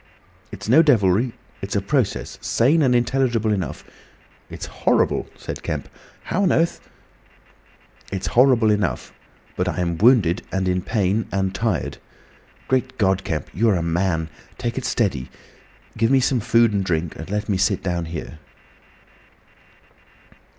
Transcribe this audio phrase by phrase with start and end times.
[0.51, 1.33] "It's no devilry.
[1.61, 3.85] It's a process, sane and intelligible enough—"
[4.49, 5.87] "It's horrible!" said Kemp.
[6.23, 6.79] "How on earth—?"
[8.11, 9.13] "It's horrible enough.
[9.55, 11.99] But I'm wounded and in pain, and tired...
[12.67, 13.23] Great God!
[13.23, 14.29] Kemp, you are a man.
[14.57, 15.29] Take it steady.
[15.95, 18.39] Give me some food and drink, and let me sit down here."